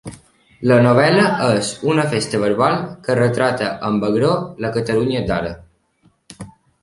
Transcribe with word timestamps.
La 0.69 0.77
novel·la 0.85 1.25
és 1.57 1.67
una 1.91 2.05
festa 2.13 2.39
verbal 2.45 2.79
que 3.07 3.17
retrata 3.21 3.69
amb 3.89 4.07
agror 4.09 4.41
la 4.67 4.71
Catalunya 4.79 5.21
d'ara. 5.31 5.53